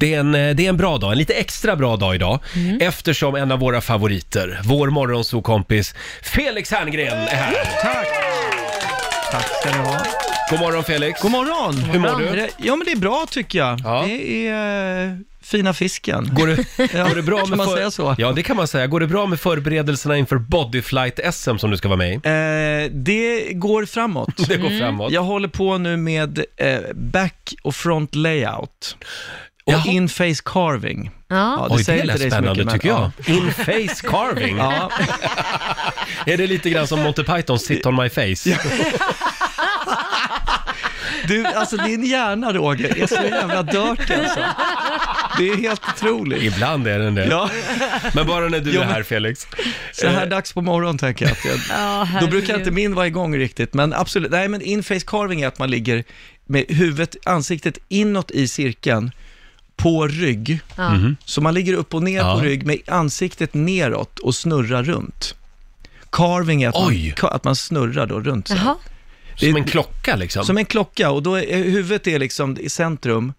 [0.00, 2.38] Det är, en, eh, det är en bra dag, en lite extra bra dag idag,
[2.56, 2.80] Mm.
[2.80, 7.54] eftersom en av våra favoriter, vår morgonsokompis Felix Herngren är här.
[7.82, 8.06] Tack!
[9.32, 9.98] Tack ska ni ha.
[10.50, 11.20] God morgon Felix!
[11.22, 11.74] God morgon!
[11.76, 12.36] Hur mår du?
[12.36, 13.80] Det- Ja, men det är bra tycker jag.
[13.84, 14.04] Ja.
[14.06, 15.12] Det är eh,
[15.42, 16.28] fina fisken.
[16.32, 16.56] Går det,
[16.98, 18.14] Ja, går det bra kan man för- säga så?
[18.18, 18.86] Ja, det kan man säga.
[18.86, 22.14] Går det bra med förberedelserna inför Bodyflight-SM som du ska vara med i?
[22.14, 24.36] Eh, det går framåt.
[24.48, 25.12] Det går framåt.
[25.12, 28.96] Jag håller på nu med eh, back och front layout.
[29.66, 29.82] Och Jaha.
[29.86, 31.10] in-face carving.
[31.28, 31.66] Ja.
[31.68, 33.10] det Oj, säger det inte lät dig så spännande mycket, men- tycker jag.
[33.26, 33.34] ja.
[33.34, 34.56] In-face carving.
[34.66, 34.90] Ja,
[36.32, 38.58] Är det lite grann som Monty Python, sit on my face?
[41.28, 44.40] du, alltså din hjärna Roger är så jävla dirty alltså.
[45.38, 46.42] Det är helt otroligt.
[46.42, 47.26] Ibland är den det.
[47.26, 47.50] Ja,
[48.14, 49.46] Men bara när du Jo, är men- här Felix.
[49.92, 52.60] så här dags på morgonen tänker jag att jag, Ja, Då brukar herregud.
[52.60, 54.30] inte min vara igång riktigt, men absolut.
[54.30, 56.04] Nej, men in-face carving är att man ligger
[56.48, 59.10] med huvudet, ansiktet inåt i cirkeln,
[59.76, 60.60] på rygg.
[60.78, 61.16] Mhm.
[61.24, 62.34] Så man ligger upp och ner Ja.
[62.38, 65.34] på rygg med ansiktet neråt och snurrar runt.
[66.10, 67.14] Carving är att, man, Oj.
[67.16, 68.56] ka- att man snurrar då runt sig.
[68.56, 68.76] Jaha.
[69.40, 70.44] Det är- Som en klocka liksom.
[70.44, 73.32] Som en klocka och då är huvudet är liksom i centrum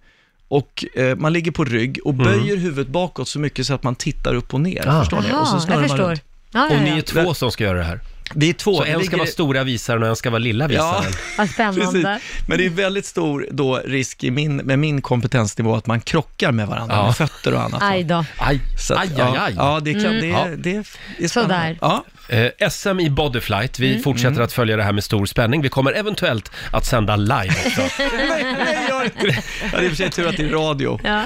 [0.47, 3.95] och eh, man ligger på rygg och böjer huvudet bakåt så mycket så att man
[3.95, 4.88] tittar upp och ner.
[4.88, 4.99] Ah.
[4.99, 5.27] Förstår ni?
[5.29, 6.09] Jaha, Och så snurrar jag man förstår.
[6.09, 6.22] runt.
[6.51, 6.97] Ja, Och ni ja.
[6.97, 7.99] är två som ska göra det här.
[8.36, 8.78] Vi är två.
[8.78, 11.02] Så en ska ligger- vara stora visaren och en ska vara lilla Ja.
[11.02, 11.14] visaren.
[11.38, 12.20] Vad spännande.
[12.47, 16.52] Men det är väldigt stor då risk i min, med min kompetensnivå att man krockar
[16.52, 17.06] med varandra, Ja.
[17.06, 17.84] med fötter och annat.
[17.84, 18.25] Aj då.
[18.38, 19.53] Aj, Så att, aj, aj, ja, aj.
[19.58, 20.47] Ja, det, kan, det, Ja.
[20.58, 20.86] det är,
[21.17, 21.45] det är Sådär.
[21.47, 21.78] spännande.
[21.81, 22.03] Ja.
[22.30, 25.62] Eh, SM i Bodyflight, vi fortsätter att följa det här med stor spänning.
[25.62, 27.81] Vi kommer eventuellt att sända live också.
[28.00, 29.44] nej, nej, gör inte det.
[29.64, 31.00] Ja, det är i och för sig tur att det är radio.
[31.03, 31.23] Ja.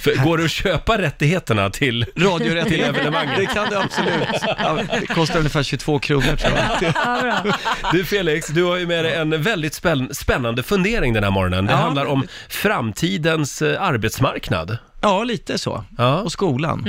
[0.00, 2.06] För, går det att köpa rättigheterna till...
[2.16, 3.36] Radiorätt Till evenemanget.
[3.36, 4.28] Det kan det absolut.
[4.58, 6.92] Ja, det kostar ungefär 22 kronor tror jag.
[7.04, 7.52] Ja, bra.
[7.92, 11.66] Du Felix, du har ju med dig en väldigt spänn- spännande fundering den här morgonen.
[11.66, 11.78] Det Ja.
[11.78, 14.78] handlar om framtidens eh, arbetsmarknad.
[15.02, 15.84] Ja, lite så.
[15.98, 16.20] Ja.
[16.20, 16.86] Och skolan.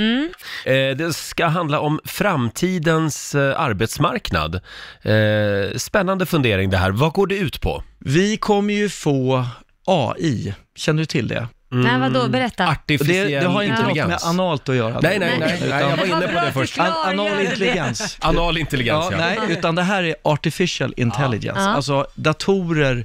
[0.64, 4.54] Eh, det ska handla om framtidens eh, arbetsmarknad.
[5.02, 6.90] Eh, spännande fundering det här.
[6.90, 7.82] Vad går det ut på?
[7.98, 9.44] Vi kommer ju få
[9.86, 10.54] AI.
[10.76, 11.48] Känner du till det?
[11.72, 12.28] Nej, vadå?
[12.28, 12.64] Berätta.
[12.64, 14.24] Och Artificiell det, det har inte något med intelligens.
[14.24, 15.00] analt att göra.
[15.00, 16.78] Nej, nej, nej, nej, jag var inne på det först.
[16.78, 18.16] An, anal intelligens.
[18.20, 19.18] Anal intelligens, Ja, ja.
[19.18, 21.60] nej, utan det här är artificial intelligence.
[21.60, 21.68] Ja.
[21.68, 23.04] Alltså datorer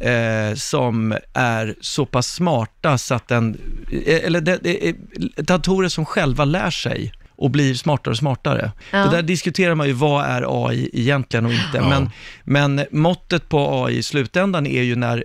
[0.00, 3.58] eh, som är så pass smarta så att den,
[4.06, 4.94] eh, eller det, det är
[5.42, 8.70] datorer som själva lär sig och blir smartare och smartare.
[8.92, 8.98] Ja.
[8.98, 11.80] Det där diskuterar man ju, vad är AI egentligen och inte?
[11.80, 12.10] Men,
[12.44, 15.24] men måttet på AI i slutändan är ju när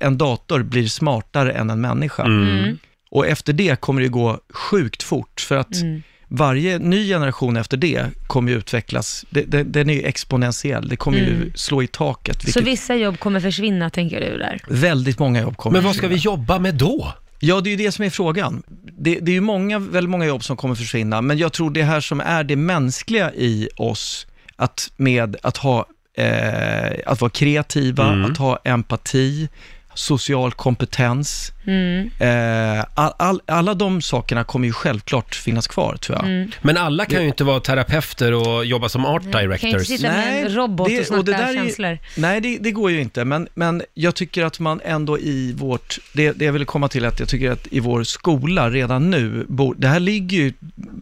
[0.00, 2.22] en dator blir smartare än en människa.
[2.24, 2.78] Mm.
[3.10, 6.02] Och efter det kommer det gå sjukt fort, för att Mm.
[6.28, 10.96] varje ny generation efter det kommer ju utvecklas, det, det, den är ju exponentiell, det
[10.96, 11.52] kommer ju Mm.
[11.54, 14.60] slå i taket, Så vilket vissa jobb kommer försvinna, tänker du där?
[14.68, 16.36] väldigt många jobb kommer Men vad ska vi försvinna.
[16.36, 17.12] jobba med då?
[17.42, 18.62] Ja, det är ju det som är frågan.
[18.98, 21.82] Det, det är ju många, väldigt många jobb som kommer försvinna, men jag tror det
[21.82, 25.86] här som är det mänskliga i oss, att med att ha,
[26.16, 28.30] eh, att vara kreativa, Mm.
[28.30, 29.48] att ha empati,
[29.94, 32.10] social kompetens, Mm.
[32.18, 36.26] eh, all, all, alla de sakerna kommer ju självklart finnas kvar, tror jag.
[36.26, 36.50] Mm.
[36.62, 39.86] Men alla kan ju inte vara terapeuter och jobba som art Kan ju inte directors.
[39.86, 41.98] sitta med en robot det- och snacka det där är ju- känslor.
[42.16, 45.98] Nej, det, det går ju inte, men, men jag tycker att man ändå i vårt,
[46.12, 49.10] det, det jag vill komma till är att jag tycker att i vår skola redan
[49.10, 50.52] nu, bo, det här ligger ju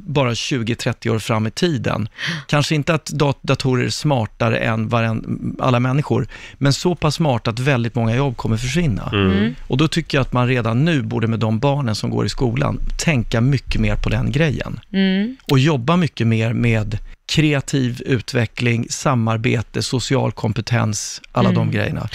[0.08, 2.08] bara 20-30 år fram i tiden.
[2.46, 7.48] Kanske inte att dat- datorer är smartare än varen, alla människor, men så pass smart
[7.48, 9.10] att väldigt många jobb kommer försvinna.
[9.12, 9.54] Mm.
[9.66, 12.28] Och då tycker jag att man redan nu borde med de barnen som går i
[12.28, 15.36] skolan tänka mycket mer på den grejen Mm.
[15.50, 16.98] och jobba mycket mer med
[17.32, 22.08] kreativ utveckling, samarbete, social kompetens, alla de grejerna.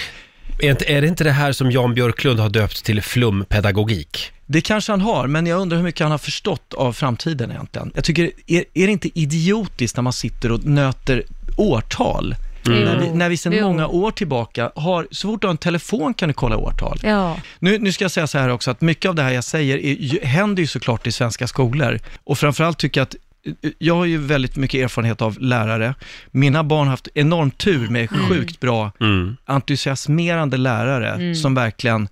[0.63, 4.31] Är, inte, är det inte det här som Jan Björklund har döpt till flumpedagogik?
[4.45, 7.91] Det kanske han har, men jag undrar hur mycket han har förstått av framtiden egentligen.
[7.95, 11.23] Jag tycker, är, är det inte idiotiskt när man sitter och nöter
[11.57, 12.35] årtal?
[12.65, 13.67] När vi, när vi sedan Jo.
[13.67, 16.99] många år tillbaka har, så fort du har en telefon kan du kolla årtal.
[17.03, 17.37] Ja.
[17.59, 19.77] Nu, nu ska jag säga så här också, att mycket av det här jag säger
[19.77, 21.99] är, ju- händer ju såklart i svenska skolor.
[22.23, 23.15] Och framförallt tycker jag att
[23.77, 25.95] jag har ju väldigt mycket erfarenhet av lärare.
[26.31, 29.37] Mina barn har haft enormt tur med sjukt bra, Mm.
[29.45, 32.07] entusiasmerande lärare som verkligen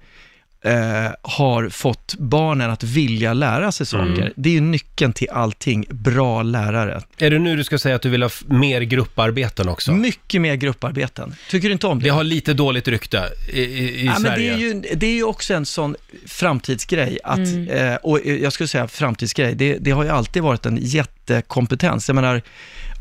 [0.63, 4.33] eh, har fått barnen att vilja lära sig saker.
[4.35, 7.01] Det är ju nyckeln till allting, bra lärare.
[7.17, 9.91] Är det nu du ska säga att du vill ha f- mer grupparbeten också?
[9.91, 11.35] Mycket mer grupparbeten.
[11.49, 12.05] Tycker du inte om det?
[12.05, 13.23] Det har lite dåligt rykte
[13.53, 14.49] i, i, i ja, men Sverige.
[14.49, 15.95] det, är ju, det är ju också en sån
[16.27, 17.67] framtidsgrej, att, Mm.
[17.67, 21.41] eh, och jag skulle säga framtidsgrej, det, det har ju alltid varit en jätte lite
[21.47, 22.09] kompetens.
[22.09, 22.41] Jag menar,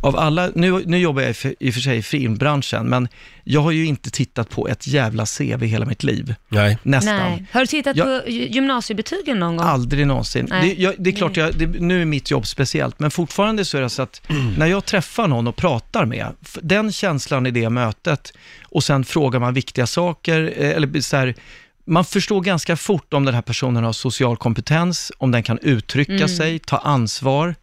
[0.02, 3.08] av alla, nu, nu jobbar jag i för- i och för sig i filmbranschen, men
[3.44, 6.34] jag har ju inte tittat på ett jävla CV hela mitt liv.
[6.48, 6.78] Nej.
[6.82, 7.16] Nästan.
[7.16, 7.44] Nej.
[7.52, 8.04] Har du tittat Ja.
[8.04, 9.66] på gy- gymnasiebetygen någon gång?
[9.66, 10.46] Aldrig någonsin.
[10.50, 13.78] Det, jag, det är klart, jag, det, nu är mitt jobb speciellt, men fortfarande så
[13.78, 14.22] är det så att
[14.58, 16.26] när jag träffar någon och pratar med,
[16.62, 18.32] den känslan i det mötet,
[18.64, 21.34] och sen frågar man viktiga saker, eh, eller så här,
[21.84, 26.12] man förstår ganska fort om den här personen har social kompetens, om den kan uttrycka
[26.12, 26.28] Mm.
[26.28, 27.54] sig, ta ansvar,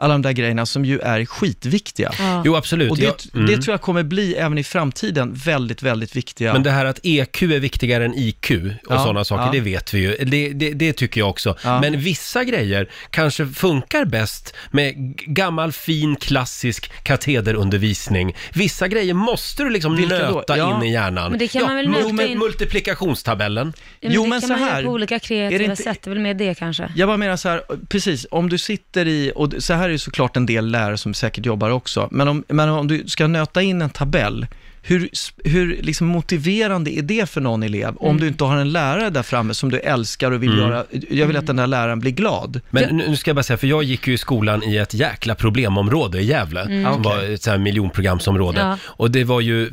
[0.00, 2.12] alla de där grejerna som ju är skitviktiga.
[2.18, 2.42] Ja.
[2.44, 2.90] Jo, absolut.
[2.90, 3.46] Och det, Jag- mm.
[3.46, 6.52] det tror jag kommer bli även i framtiden väldigt, väldigt viktiga.
[6.52, 9.50] Men det här att EQ är viktigare än IQ och Ja, sådana saker, ja.
[9.52, 10.16] det vet vi ju.
[10.24, 11.56] Det, det, det tycker jag också.
[11.64, 11.80] Ja.
[11.80, 18.36] Men vissa grejer kanske funkar bäst med g- gammal fin klassisk katederundervisning.
[18.54, 20.34] Vissa grejer måste du liksom Vilka då?
[20.36, 20.76] nöta Ja.
[20.76, 21.30] in i hjärnan.
[21.30, 23.72] Men det kan man väl nöta mul- in- Multiplikationstabellen.
[24.00, 25.82] Ja, Jo, det men kan så man här, göra på olika är kreativa det inte-
[25.82, 26.92] sätt, det är väl med det kanske?
[26.96, 29.98] Jag bara menar så här, precis, om du sitter i, och så här är det
[29.98, 33.62] såklart en del lärare som säkert jobbar också, men om, men om du ska nöta
[33.62, 34.46] in en tabell,
[34.82, 35.08] hur,
[35.44, 38.20] hur liksom motiverande är det för någon elev om Mm.
[38.20, 40.60] du inte har en lärare där framme som du älskar och vill Mm.
[40.60, 42.60] göra, jag vill att den där läraren blir glad.
[42.70, 45.34] Men nu ska jag bara säga, för jag gick ju i skolan i ett jäkla
[45.34, 48.60] problemområde i Gävle, som var ett så här miljonprogramsområde.
[48.60, 48.76] Ja.
[48.84, 49.70] Och det var ju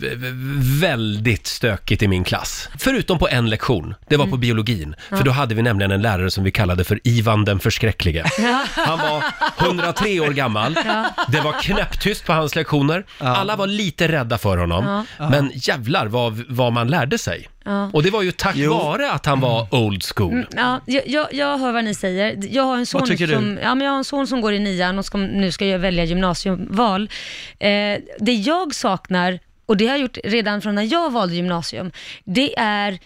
[0.82, 2.70] väldigt stökigt i min klass.
[2.78, 4.96] Förutom på en lektion, det var på biologin.
[5.10, 8.24] För då hade vi nämligen en lärare som vi kallade för Ivan den förskräcklige.
[8.76, 9.24] Han var
[9.68, 10.74] 103 år gammal,
[11.28, 13.04] det var knäpptyst på hans lektioner.
[13.18, 14.97] Alla var lite rädda för honom.
[15.18, 17.48] Men jävlar vad, vad man lärde sig.
[17.66, 17.90] Ja.
[17.94, 18.74] Och det var ju tack Jo.
[18.74, 20.34] vare att han var old school.
[20.34, 22.40] Mm, Ja, jag, jag, jag hör vad ni säger.
[22.52, 23.34] Jag har en son, Vad tycker du?
[23.34, 25.66] som, ja, men jag har en son som går i nian och ska, nu ska
[25.66, 27.10] jag välja gymnasieval.
[27.60, 27.70] Eh,
[28.20, 31.92] det jag saknar, och det har jag gjort redan från när jag valde gymnasium,
[32.26, 33.00] det är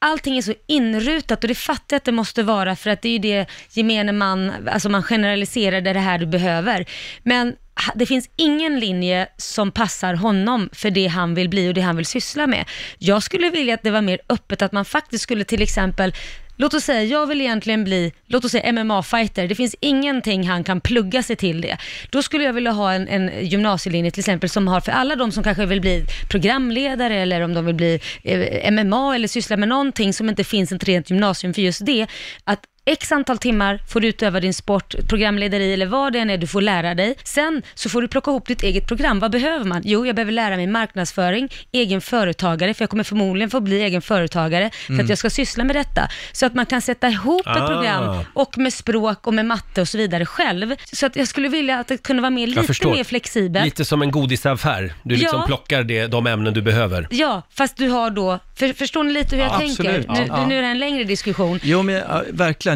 [0.00, 3.08] Allting är så inrutat och det fattar jag att det måste vara för att det
[3.08, 6.86] är ju det gemene man, alltså man generaliserar det är det här du behöver.
[7.22, 7.56] Men
[7.94, 11.96] det finns ingen linje som passar honom för det han vill bli och det han
[11.96, 12.64] vill syssla med.
[12.98, 16.12] Jag skulle vilja att det var mer öppet, att man faktiskt skulle till exempel
[16.60, 19.48] Låt oss säga, jag vill egentligen bli, låt oss säga MMA-fighter.
[19.48, 21.78] Det finns ingenting han kan plugga sig till det.
[22.10, 25.32] Då skulle jag vilja ha en, en gymnasielinje till exempel som har för alla de
[25.32, 29.68] som kanske vill bli programledare eller om de vill bli eh, MMA eller syssla med
[29.68, 32.06] någonting som inte finns ett rent gymnasium för just det.
[32.44, 36.38] Att X antal timmar får du utöva din sport, programlederi eller vad det än är
[36.38, 37.14] du får lära dig.
[37.24, 39.18] Sen så får du plocka ihop ditt eget program.
[39.20, 39.82] Vad behöver man?
[39.84, 44.02] Jo, jag behöver lära mig marknadsföring, egen företagare, för jag kommer förmodligen få bli egen
[44.02, 46.08] företagare för att jag ska syssla med detta.
[46.32, 47.66] Så att man kan sätta ihop ett Ah.
[47.66, 50.74] program och med språk och med matte och så vidare själv.
[50.92, 52.90] Så att jag skulle vilja att det kunde vara mer, lite förstår.
[52.94, 53.64] mer flexibelt.
[53.64, 54.92] Lite som en godisaffär.
[55.02, 55.46] Du liksom Ja.
[55.46, 57.06] plockar det, de ämnen du behöver.
[57.10, 59.84] Ja, fast du har då, för, förstår ni lite hur jag Ja, tänker?
[59.98, 60.08] absolut.
[60.08, 60.46] Nu, Ja.
[60.46, 61.60] nu är det en längre diskussion.
[61.62, 62.22] Jo, men ja,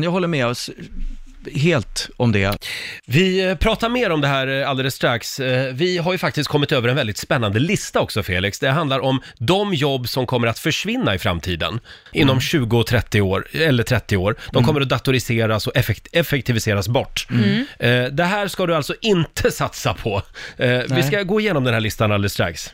[0.03, 0.71] verkligen, jag håller med oss
[1.55, 2.57] helt om det.
[3.07, 5.41] Vi eh, pratar mer om det här eh, alldeles strax.
[5.41, 8.59] Eh, Vi har ju faktiskt kommit över en väldigt spännande lista också, Felix.
[8.59, 11.81] Det handlar om de jobb som kommer att försvinna i framtiden.
[12.13, 14.37] Inom 20 och 30 år, eller 30 år.
[14.53, 17.27] De kommer att datoriseras och effekt- effektiviseras bort.
[17.79, 20.23] Eh, Det här ska du alltså inte satsa på.
[20.57, 22.73] Eh, Vi ska gå igenom den här listan alldeles strax.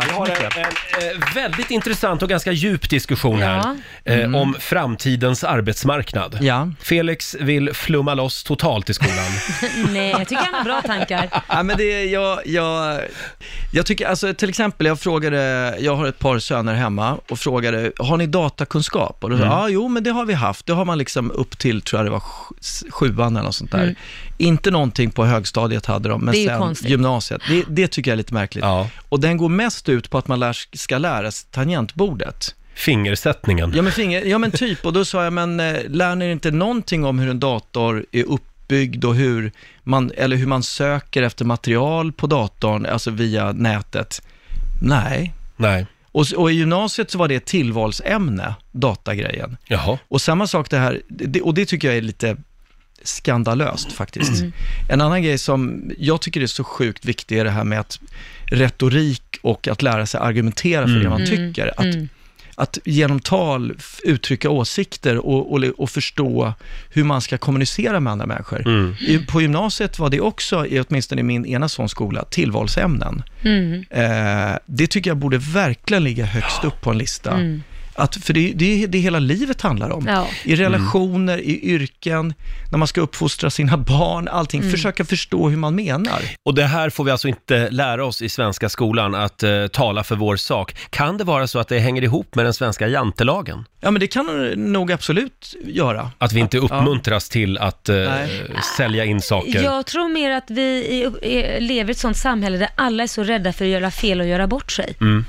[0.00, 5.44] Vi har en, en eh, väldigt intressant och ganska djup diskussion här eh, om framtidens
[5.44, 6.38] arbetsmarknad.
[6.40, 6.68] Ja.
[6.80, 9.16] Felix vill flumma loss totalt i skolan.
[9.92, 11.28] Nej, jag tycker han har bra tankar.
[11.48, 13.00] Ja, men det, jag, jag,
[13.72, 17.92] jag tycker, alltså till exempel, jag frågade, jag har ett par söner hemma och frågade,
[17.98, 19.16] har ni datakunskap?
[19.24, 19.54] Och då sa Mm.
[19.54, 20.66] ja, jo, men det har vi haft.
[20.66, 22.22] Det har man liksom upp till, tror jag det var
[22.60, 23.82] sj- sjuan eller något sånt där.
[23.82, 23.94] Mm.
[24.38, 26.90] Inte någonting på högstadiet hade de, men Det är ju sen konstigt.
[26.90, 27.42] gymnasiet.
[27.48, 28.64] Det, det tycker jag är lite märkligt.
[28.64, 28.88] Ja.
[29.08, 32.54] Och den går mest ut på att man lär, ska lära sig tangentbordet.
[32.74, 33.72] Fingersättningen.
[33.74, 36.50] Ja men, finger, ja men typ, och då sa jag, men eh, lär ni inte
[36.50, 41.44] någonting om hur en dator är uppbyggd och hur man, eller hur man söker efter
[41.44, 44.22] material på datorn, alltså via nätet?
[44.82, 45.34] Nej.
[45.56, 45.86] Nej.
[46.12, 49.56] Och, och i gymnasiet så var det ett tillvalsämne, datagrejen.
[49.66, 49.98] Jaha.
[50.08, 52.36] Och samma sak det här, det, och det tycker jag är lite
[53.04, 54.42] skandalöst faktiskt.
[54.88, 58.00] En annan grej som jag tycker är så sjukt viktig är det här med att
[58.44, 61.72] retorik och att lära sig argumentera för det man tycker.
[61.76, 62.08] Att, Mm.
[62.54, 66.54] att genom tal uttrycka åsikter och, och, och förstå
[66.90, 68.60] hur man ska kommunicera med andra människor.
[68.68, 68.94] Mm.
[69.00, 73.22] I, på gymnasiet var det också, i, åtminstone i min ena sons skola, tillvalsämnen.
[73.42, 73.84] Mm.
[73.90, 77.30] Eh, det tycker jag borde verkligen ligga högst upp på en lista.
[77.30, 77.62] Mm.
[77.94, 80.06] Att, för det är det, det hela livet handlar om.
[80.06, 80.26] Ja.
[80.44, 82.34] I relationer, i yrken,
[82.70, 84.60] när man ska uppfostra sina barn, allting.
[84.60, 84.72] Mm.
[84.72, 86.22] Försöka förstå hur man menar.
[86.44, 90.04] Och det här får vi alltså inte lära oss i svenska skolan, att eh, tala
[90.04, 90.76] för vår sak.
[90.90, 93.64] Kan det vara så att det hänger ihop med den svenska jantelagen?
[93.80, 96.10] Ja, men det kan det nog absolut göra.
[96.18, 98.50] Att vi inte uppmuntras till att eh, Nej.
[98.76, 99.62] sälja in saker?
[99.62, 101.10] Jag tror mer att vi
[101.60, 104.26] lever i ett sånt samhälle där alla är så rädda för att göra fel och
[104.26, 104.96] göra bort sig.
[105.00, 105.24] Mm.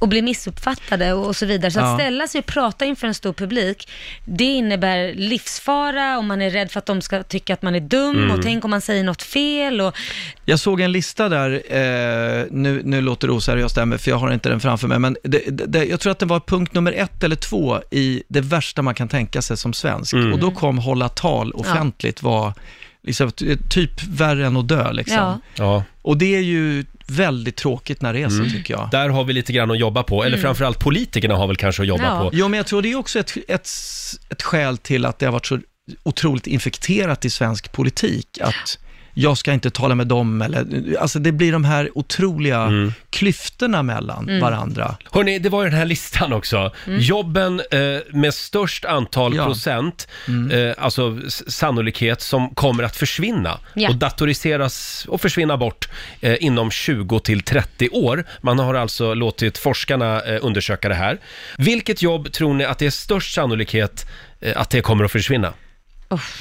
[0.00, 1.70] Och bli missuppfattade och, och så vidare.
[1.70, 1.92] Så Ja.
[1.94, 3.88] att ställa sig och prata inför en stor publik,
[4.24, 7.80] det innebär livsfara och man är rädd för att de ska tycka att man är
[7.80, 8.30] dum Mm.
[8.30, 9.80] och tänk om man säger något fel.
[9.80, 9.96] Och,
[10.44, 14.32] Jag såg en lista där, eh, nu, nu låter det oseriöst där, för jag har
[14.32, 17.24] inte den framför mig, men det, det, jag tror att det var punkt nummer ett
[17.24, 20.12] eller två i det värsta man kan tänka sig som svensk.
[20.12, 20.32] Mm.
[20.32, 22.52] Och då kom hålla tal offentligt var
[23.02, 23.30] liksom,
[23.70, 24.92] typ värre än att dö.
[24.92, 25.16] Liksom.
[25.16, 25.40] Ja.
[25.54, 28.50] Ja, Och det är ju väldigt tråkigt när det är så, Mm.
[28.50, 28.88] tycker jag.
[28.92, 31.88] där har vi lite grann att jobba på, eller framförallt politikerna har väl kanske att
[31.88, 32.18] jobba Ja.
[32.30, 32.30] på.
[32.32, 33.68] Jo, men jag tror det är också ett, ett,
[34.28, 35.58] ett skäl till att det har varit så
[36.02, 38.78] otroligt infekterat i svensk politik, att
[39.14, 40.66] jag ska inte tala med dem, eller,
[41.00, 42.92] alltså det blir de här otroliga Mm.
[43.10, 44.96] klyftorna mellan varandra.
[45.12, 46.72] Hörni, det var ju den här listan också.
[46.86, 47.78] Jobben eh,
[48.12, 49.44] med störst antal Ja.
[49.44, 50.08] procent,
[50.52, 53.88] eh, alltså s- sannolikhet, som kommer att försvinna Ja.
[53.88, 55.88] och datoriseras och försvinna bort
[56.20, 58.24] eh, inom 20 till 30 år.
[58.40, 61.18] Man har alltså låtit forskarna eh, undersöka det här.
[61.58, 64.06] Vilket jobb tror ni att det är störst sannolikhet
[64.40, 65.52] eh, att det kommer att försvinna?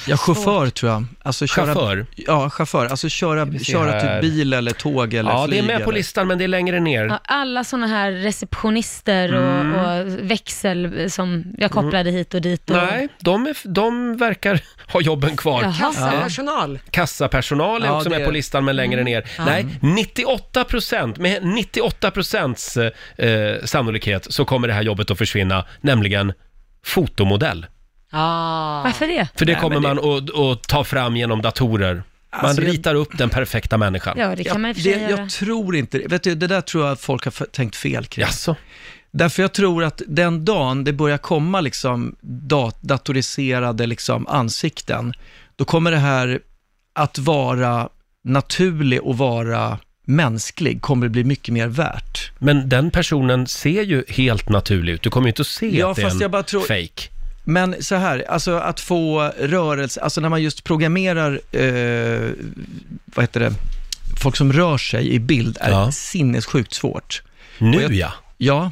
[0.07, 1.05] Ja, chaufför tror jag.
[1.23, 2.05] Alltså, köra, Chaufför?
[2.15, 2.85] Ja, chaufför.
[2.85, 5.97] Alltså köra, köra typ bil eller tåg eller Ja, det är flyg med på eller-
[5.97, 7.05] listan, men det är längre ner.
[7.05, 9.75] Ja, alla sådana här receptionister Mm.
[9.75, 12.69] och, och växel som jag kopplade hit och dit.
[12.69, 14.61] Och, Nej, de, är, de verkar
[14.93, 15.61] ha jobben kvar.
[15.63, 15.73] Jaha.
[15.79, 16.79] Kassapersonal.
[16.91, 19.23] Kassapersonal är Ja, också det- med på listan, men längre ner.
[19.45, 22.89] Nej, 98 procent, med 98 procents eh,
[23.63, 26.33] sannolikhet så kommer det här jobbet att försvinna, nämligen
[26.85, 27.65] fotomodell.
[28.11, 28.83] Ah.
[28.83, 29.27] Varför det?
[29.35, 31.93] För det Nej, kommer men man att, att ta fram genom datorer.
[31.95, 34.17] Man Alltså, jag- ritar upp den perfekta människan.
[34.17, 35.19] Ja, det kan Ja, man i och för sig det, göra.
[35.21, 38.05] jag tror inte, vet du, det där tror jag att folk har f- tänkt fel
[38.05, 38.25] kring.
[38.25, 38.55] Jaså?
[39.11, 45.13] Därför jag tror att den dagen det börjar komma liksom dat- datoriserade liksom ansikten,
[45.55, 46.39] då kommer det här
[46.95, 47.89] att vara
[48.23, 52.31] naturlig och vara mänsklig, kommer det bli mycket mer värt.
[52.39, 55.01] Men den personen ser ju helt naturlig ut.
[55.01, 56.61] Du kommer ju inte att se Ja, att det är fast en jag bara tror-
[56.61, 57.09] fake.
[57.43, 62.29] Men så här, alltså att få rörelse, alltså när man just programmerar, eh,
[63.05, 63.53] vad heter det,
[64.21, 65.91] folk som rör sig i bild är Ja.
[65.91, 67.21] sinnessjukt svårt.
[67.57, 68.11] Nu jag- ja.
[68.37, 68.71] Ja,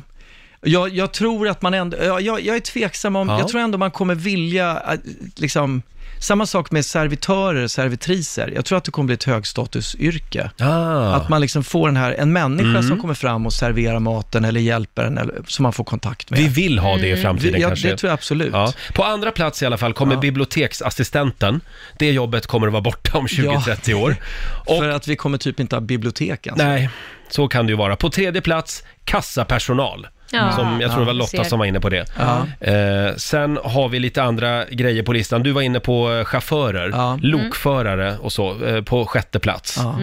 [0.62, 3.40] jag, jag tror att man ändå, ja, jag, jag är tveksam om, Ja.
[3.40, 5.00] jag tror ändå man kommer vilja, äh,
[5.36, 5.82] liksom,
[6.20, 8.52] samma sak med servitörer, servitriser.
[8.56, 10.52] Jag tror att det kommer bli ett högstatusyrke.
[10.60, 11.14] Ah.
[11.16, 12.84] Att man liksom får den här, en människa Mm.
[12.84, 16.40] som kommer fram och serverar maten eller hjälper en, eller, som man får kontakt med.
[16.40, 17.90] Vi vill ha det i framtiden Vi- ja, kanske.
[17.90, 18.50] det tror jag absolut.
[18.54, 18.74] Ja.
[18.94, 20.20] På andra plats i alla fall kommer Ja.
[20.20, 21.62] biblioteksassistenten.
[22.00, 24.16] Det jobbet kommer att vara borta om 20-30 år.
[24.66, 26.58] Och, För att vi kommer typ inte ha bibliotek ens.
[26.58, 26.90] nej,
[27.30, 27.96] så kan det ju vara.
[27.96, 30.08] På tredje plats, kassapersonal.
[30.32, 30.52] Ja.
[30.52, 32.06] Som, jag tror det var Lotta som var inne på det.
[32.20, 32.48] Ja.
[32.68, 35.44] Eh, sen har vi lite andra grejer på listan.
[35.44, 37.20] Du var inne på eh, chaufförer, Ja.
[37.22, 39.78] lokförare och så, eh, på sjätte plats.
[39.78, 40.00] Ja.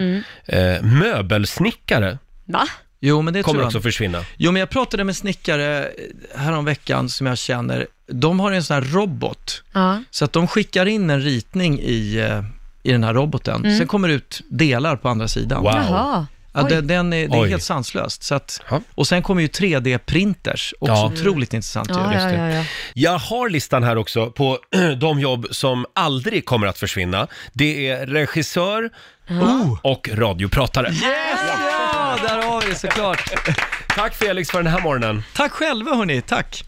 [0.57, 2.67] Eh, möbelsnickare Va?
[2.99, 3.67] Jo, men det tror kommer jag.
[3.67, 4.21] också försvinna.
[4.37, 5.87] Jo, men jag pratade med snickare
[6.35, 7.87] häromveckan som jag känner.
[8.07, 9.63] De har en sån här robot.
[9.73, 10.03] Ja.
[10.11, 12.43] Så att de skickar in en ritning i, eh,
[12.83, 13.77] i den här roboten.
[13.77, 15.63] Sen kommer det ut delar på andra sidan.
[15.63, 15.71] Wow.
[15.75, 16.27] Jaha.
[16.55, 17.49] Ja, det, den är, det är Oj.
[17.49, 18.23] helt sanslöst.
[18.23, 18.81] Så att, Ja.
[18.95, 21.05] och sen kommer ju 3D-printers, också Ja.
[21.13, 21.93] otroligt intressant ju.
[21.93, 22.63] Ja, ja, ja, ja.
[22.93, 24.59] Jag har listan här också på
[24.99, 27.27] de jobb som aldrig kommer att försvinna.
[27.53, 28.89] Det är regissör
[29.29, 29.79] Oh.
[29.83, 30.89] och radiopratare.
[31.01, 33.31] Ja, där har vi det såklart.
[33.95, 35.23] Tack Felix för den här morgonen.
[35.35, 36.63] Tack själva hörni, tack.